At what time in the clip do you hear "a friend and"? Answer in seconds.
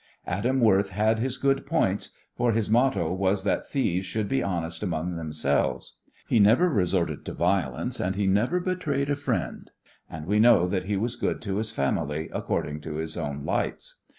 9.11-10.25